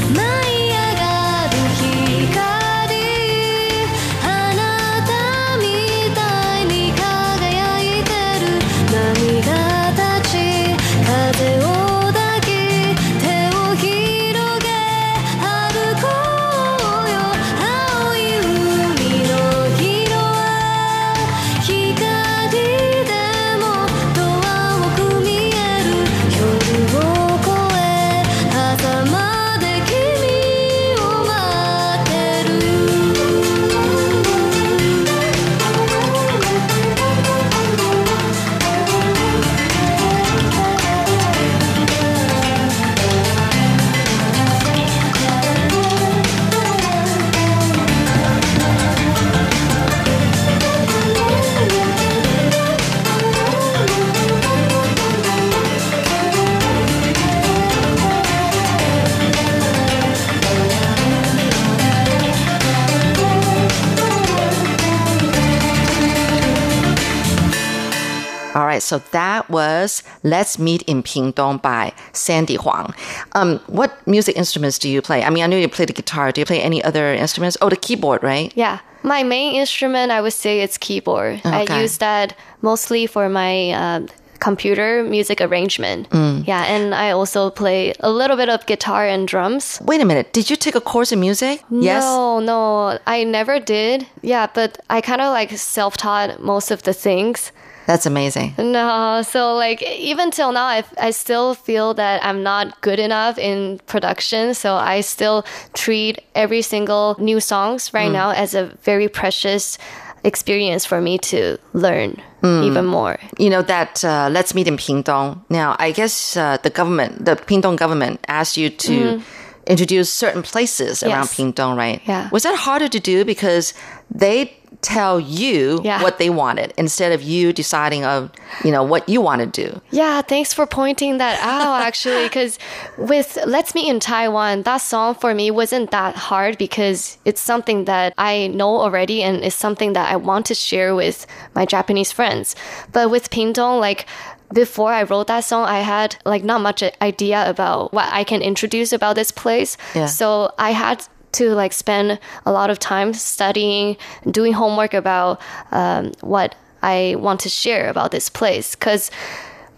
[68.89, 72.95] so that was Let's Meet in Pingdong by Sandy Huang.
[73.33, 75.23] Um, what music instruments do you play?
[75.23, 76.33] I mean, I know you play the guitar.
[76.33, 77.57] Do you play any other instruments?
[77.61, 78.51] Oh, the keyboard, right?
[78.57, 78.79] Yeah.
[79.03, 81.41] My main instrument, I would say, it's keyboard.
[81.45, 81.75] Okay.
[81.75, 84.07] I use that mostly for my uh,
[84.41, 86.09] computer music arrangement.
[86.47, 89.81] Yeah, and I also play a little bit of guitar and drums.
[89.85, 90.33] Wait a minute.
[90.33, 91.63] Did you take a course in music?
[91.71, 92.03] Yes.
[92.03, 94.07] No, no, I never did.
[94.23, 97.53] Yeah, but I kind of like self taught most of the things.
[97.89, 98.53] That's amazing.
[98.59, 103.39] No, so like even till now, I, I still feel that I'm not good enough
[103.39, 104.53] in production.
[104.53, 109.79] So I still treat every single new songs right now as a very precious
[110.23, 113.17] experience for me to learn even more.
[113.39, 115.41] You know that uh, Let's Meet in Pingdong.
[115.49, 119.23] Now, I guess uh, the government, the Pingdong government, asked you to
[119.67, 121.37] introduce certain places around Yes.
[121.37, 122.03] Pingdong, right?
[122.05, 122.29] Yeah.
[122.33, 123.73] Was that harder to do because
[124.11, 126.03] they tell you Yeah.
[126.03, 128.31] what they wanted instead of you deciding of
[128.65, 129.81] you know what you want to do?
[129.91, 132.59] Yeah, thanks for pointing that out actually because
[132.97, 137.87] with Let's Meet in Taiwan, that song for me wasn't that hard because it's something
[137.87, 142.13] that I know already and it's something that I want to share with my Japanese
[142.13, 142.55] friends.
[142.93, 144.07] But with Pingdong, like
[144.55, 148.41] before I wrote that song, I had like not much idea about what I can
[148.43, 149.77] introduce about this place.
[149.95, 150.07] Yeah.
[150.07, 153.97] So I had to like spend a lot of time studying,
[154.31, 155.41] doing homework about
[155.73, 158.75] um, what I want to share about this place.
[158.75, 159.11] Because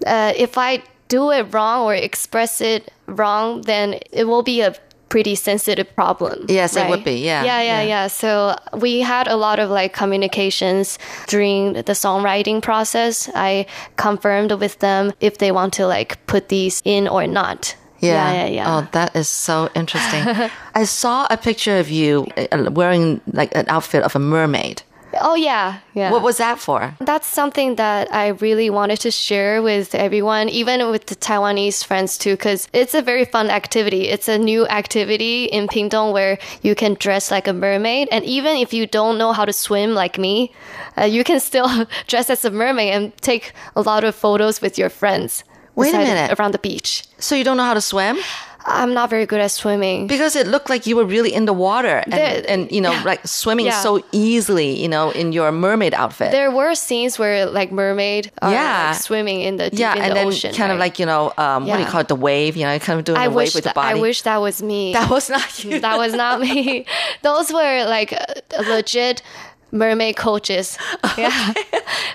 [0.07, 4.75] uh, if I do it wrong or express it wrong, then it will be a
[5.11, 6.47] pretty sensitive problem.
[6.49, 7.83] Yes, it would be, yeah, Yeah, yeah, yeah.
[7.83, 8.07] yeah.
[8.07, 13.29] So we had a lot of like communications during the songwriting process.
[13.35, 17.75] I confirmed with them if they want to like put these in or not.
[18.01, 18.77] Yeah, yeah, yeah.
[18.79, 20.51] Oh, that is so interesting.
[20.75, 24.83] I saw a picture of you uh, wearing like an outfit of a mermaid.
[25.21, 26.11] Oh yeah, yeah.
[26.13, 26.95] What was that for?
[27.01, 32.17] That's something that I really wanted to share with everyone, even with the Taiwanese friends
[32.17, 34.09] too, because it's a very fun activity.
[34.09, 38.57] It's a new activity in Pingdong where you can dress like a mermaid, and even
[38.57, 40.53] if you don't know how to swim like me,
[40.97, 44.79] uh, you can still dress as a mermaid and take a lot of photos with
[44.79, 45.43] your friends.
[45.75, 46.39] Wait a minute.
[46.39, 47.05] around the beach.
[47.18, 48.18] So you don't know how to swim?
[48.66, 50.07] I'm not very good at swimming.
[50.07, 52.93] Because it looked like you were really in the water and, The- and you know,
[52.93, 53.03] yeah.
[53.05, 53.81] like swimming Yeah.
[53.81, 56.31] so easily, you know, in your mermaid outfit.
[56.31, 58.89] There were scenes where like mermaid are Yeah.
[58.93, 61.07] like, swimming in the deep yeah, in and the then ocean, kind of like, you
[61.07, 62.09] know, um, what do you call it?
[62.09, 63.99] The wave, you know, kind of doing I a wish wave with the body.
[63.99, 64.93] I wish that was me.
[64.99, 65.81] that was not you.
[65.81, 66.85] that was not me.
[67.23, 68.12] Those were like
[68.68, 69.23] legit
[69.73, 70.79] mermaid coaches.
[71.16, 71.53] Yeah.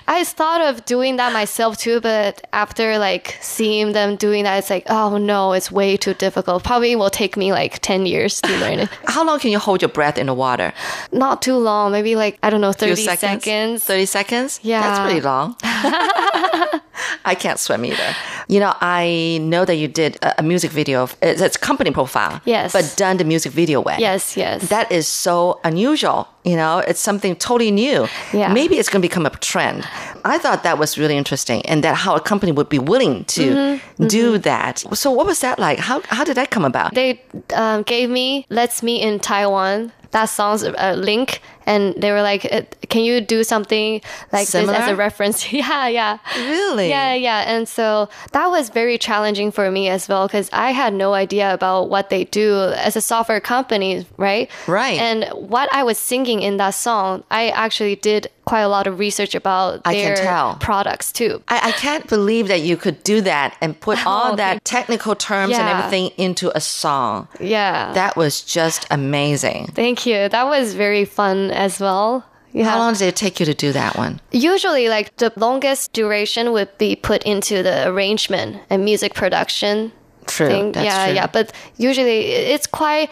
[0.08, 4.70] I thought of doing that myself too, but after like seeing them doing that, it's
[4.70, 6.64] like, oh no, it's way too difficult.
[6.64, 8.88] Probably will take me like 10 years to learn it.
[9.06, 10.72] How long can you hold your breath in the water?
[11.12, 13.44] Not too long, maybe like, I don't know, 30 seconds?
[13.44, 13.84] seconds.
[13.84, 14.60] 30 seconds?
[14.62, 14.80] Yeah.
[14.80, 15.56] That's pretty long.
[17.24, 18.14] I can't swim either.
[18.48, 21.02] You know, I know that you did a, a music video.
[21.02, 22.40] Of, it's, it's company profile.
[22.44, 22.72] Yes.
[22.72, 23.96] But done the music video way.
[23.98, 24.68] Yes, yes.
[24.68, 26.28] That is so unusual.
[26.46, 28.06] You know, it's something totally new.
[28.32, 28.52] Yeah.
[28.52, 29.84] Maybe it's going to become a trend.
[30.24, 33.42] I thought that was really interesting and that how a company would be willing to
[33.56, 34.84] Mm-hmm, do that.
[34.94, 35.78] So what was that like?
[35.78, 36.94] How, how did that come about?
[36.94, 37.20] they
[37.54, 42.46] um, gave me "Let's Meet in Taiwan." That song's a link, and they were like,
[42.50, 44.00] uh, "Can you do something
[44.32, 44.72] like Similar?
[44.72, 46.88] this as a reference?" yeah, yeah, Really?
[46.88, 47.44] yeah, yeah.
[47.54, 51.52] And so that was very challenging for me as well because I had no idea
[51.52, 54.48] about what they do as a software company, right?
[54.66, 54.98] Right.
[54.98, 58.98] And what I was singing in that song, I actually did quite a lot of
[58.98, 60.54] research about I can their tell.
[60.56, 61.42] products too.
[61.48, 64.64] I, I can't believe that you could do that and put oh, all Oh, that
[64.64, 67.28] technical terms and everything into a song.
[67.40, 67.92] Yeah.
[67.94, 69.68] That was just amazing.
[69.74, 70.28] Thank you.
[70.28, 72.24] That was very fun as well.
[72.52, 72.64] Yeah.
[72.70, 74.20] How long did it take you to do that one?
[74.30, 79.92] Usually, like the longest duration would be put into the arrangement and music production.
[80.26, 81.14] True, yeah, true.
[81.14, 81.26] yeah.
[81.26, 83.10] But usually, it's quite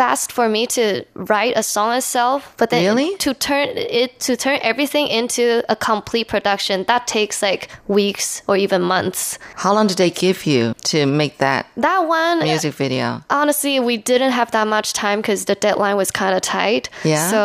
[0.00, 2.40] fast for me to write a song itself.
[2.56, 3.10] But then Really?
[3.18, 8.54] to turn it to turn everything into a complete production that takes like weeks or
[8.64, 9.38] even months.
[9.64, 13.06] How long did they give you to make that That one music video?
[13.28, 16.88] honestly, we didn't have that much time because the deadline was kind of tight.
[17.04, 17.30] Yeah.
[17.30, 17.40] So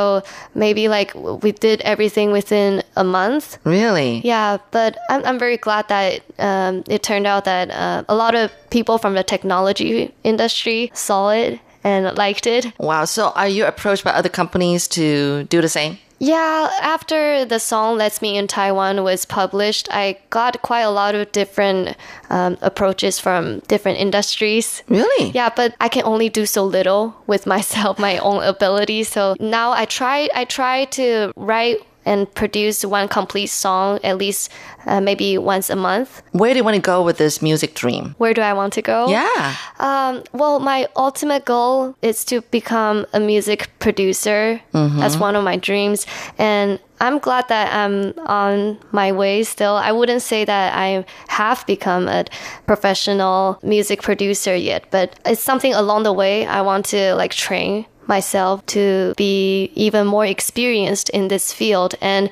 [0.54, 1.12] maybe like
[1.44, 3.58] we did everything within a month.
[3.66, 4.22] Really?
[4.24, 8.34] Yeah, but I'm, I'm very glad that um, it turned out that uh, a lot
[8.36, 12.74] of people from the technology industry saw it and liked it.
[12.80, 13.06] Wow.
[13.06, 16.00] So are you approached by other companies to do the same?
[16.18, 21.14] Yeah, after the song Let's Meet in Taiwan was published, I got quite a lot
[21.14, 21.98] of different
[22.30, 24.82] um, approaches from different industries.
[24.88, 25.32] Really?
[25.32, 29.04] Yeah, but I can only do so little with myself, my own ability.
[29.04, 34.52] So now I try I try to write and produce one complete song at least
[34.86, 36.22] uh, maybe once a month.
[36.32, 38.16] Where do you want to go with this music dream?
[38.18, 39.08] Where do I want to go?
[39.10, 39.56] Yeah.
[39.80, 44.62] Um, well, my ultimate goal is to become a music producer.
[44.72, 46.06] That's one of my dreams.
[46.38, 49.76] And I'm glad that I'm on my way still.
[49.76, 52.26] I wouldn't say that I have become a
[52.68, 57.86] professional music producer yet, but it's something along the way I want to like train
[58.08, 62.30] myself to be even more experienced in this field and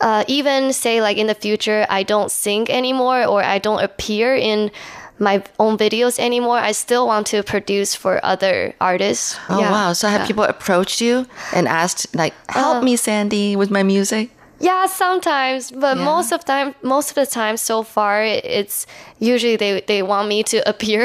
[0.00, 4.34] uh, even say like in the future I don't sing anymore or I don't appear
[4.34, 4.70] in
[5.18, 6.58] my own videos anymore.
[6.58, 9.38] I still want to produce for other artists.
[9.48, 9.72] Oh Yeah.
[9.72, 9.92] wow.
[9.94, 10.26] So have Yeah.
[10.26, 14.28] people approached you and asked like, help me, Sandy, with my music?
[14.60, 16.04] Yeah, sometimes, but Yeah.
[16.04, 18.86] most of time, most of the time so far, it's
[19.18, 21.02] usually they they want me to appear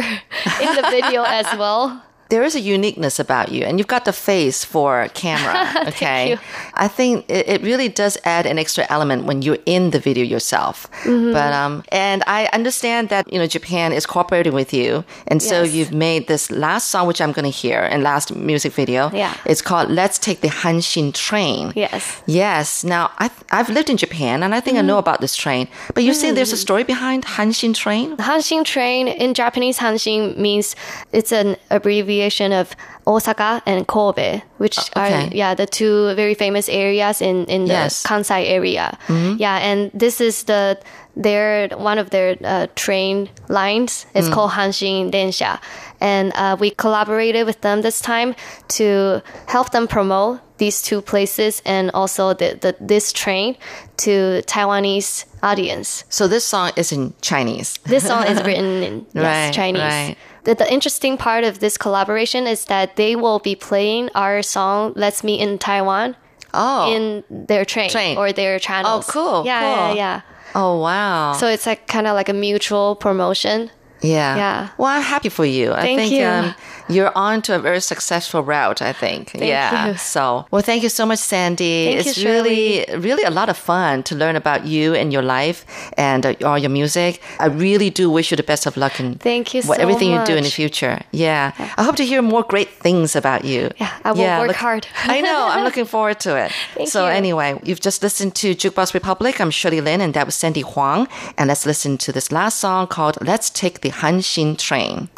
[0.59, 2.01] in the video as well.
[2.31, 4.91] There is a uniqueness about you and you've got the face for
[5.23, 5.55] camera
[5.91, 6.37] okay
[6.85, 10.23] i think it, it really does add an extra element when you're in the video
[10.35, 11.33] yourself Mm-hmm.
[11.37, 11.73] but um
[12.07, 14.89] and i understand that you know japan is cooperating with you
[15.31, 15.73] and so Yes.
[15.75, 19.33] you've made this last song which i'm going to hear and last music video Yeah.
[19.51, 22.03] it's called let's take the hanshin train Yes.
[22.27, 23.25] yes now I,
[23.57, 25.07] i've lived in japan and i think i know Mm-hmm.
[25.07, 25.63] about this train
[25.95, 30.75] but you say there's a story behind hanshin train Hanshin train in Japanese, Hanshin means
[31.19, 32.75] it's an abbreviation of
[33.07, 35.13] Osaka and Kobe, which Uh, okay.
[35.25, 38.03] are yeah the two very famous areas in in the Yes.
[38.03, 38.13] Mm-hmm.
[38.13, 38.97] Kansai area.
[39.39, 40.77] Yeah, and this is the
[41.15, 44.05] their one of their uh, train lines.
[44.13, 44.33] It's Mm.
[44.33, 45.59] called Hanshin Densha,
[45.99, 48.33] and uh, we collaborated with them this time
[48.77, 53.55] to help them promote these two places and also the, the this train
[53.97, 56.03] to Taiwanese audience.
[56.09, 59.81] so this song is in chinese This song is written in yes, Right, Chinese.
[59.81, 60.15] right.
[60.43, 64.93] The, the interesting part of this collaboration is that they will be playing our song
[64.95, 66.15] "Let's Meet in Taiwan"
[66.53, 66.91] Oh.
[66.93, 68.17] in their train, Train.
[68.17, 69.05] or their channels.
[69.07, 69.95] Oh, cool, Yeah, yeah, cool.
[69.95, 70.21] yeah.
[70.53, 71.33] Oh, wow.
[71.33, 73.69] So it's like kind of like a mutual promotion.
[74.01, 74.35] yeah.
[74.35, 74.69] Yeah.
[74.77, 75.71] Well, I'm happy for you.
[75.71, 76.25] I Thank think you.
[76.25, 76.55] Um,
[76.93, 79.33] you're on to a very successful route, I think.
[79.33, 79.87] yeah.
[79.87, 79.97] you.
[79.97, 81.85] So, well, thank you so much, Sandy.
[81.85, 85.21] Thank it's you, really, really a lot of fun to learn about you and your
[85.21, 85.65] life
[85.97, 87.21] and uh, all your music.
[87.39, 90.11] I really do wish you the best of luck in Thank you what, so everything
[90.11, 91.01] you do in the future.
[91.11, 91.53] Yeah.
[91.77, 93.69] I hope to hear more great things about you.
[93.77, 94.87] Yeah, I will work hard.
[95.03, 95.47] I know.
[95.49, 96.51] I'm looking forward to it.
[96.75, 97.11] Thank so, you.
[97.11, 99.39] anyway, you've just listened to Jukebox Republic.
[99.39, 101.07] I'm Shirley Lin, and that was Sandy Huang.
[101.37, 105.09] And let's listen to this last song called Let's Take the Hanshin Train.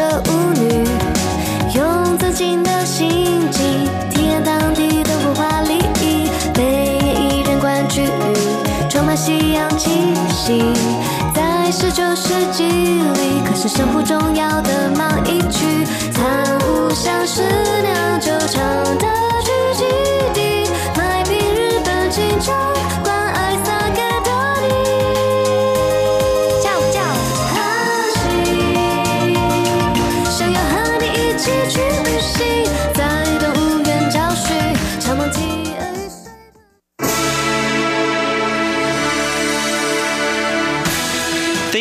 [0.00, 0.82] 的舞女，
[1.74, 6.62] 用自尽的心境体验当地的文化礼仪，北
[7.04, 8.08] 野艺人馆区域
[8.88, 9.90] 充满西洋气
[10.30, 10.72] 息，
[11.34, 15.84] 在十九世纪里，可是生活重要的贸易区，
[16.14, 17.42] 参悟像是
[17.82, 18.62] 酿酒厂
[18.96, 19.06] 的
[19.44, 19.84] 聚集
[20.32, 22.54] 地，卖冰日本清茶，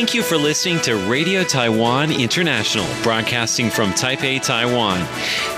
[0.10, 5.02] Thank you for listening to Radio Taiwan International, broadcasting from Taipei, Taiwan.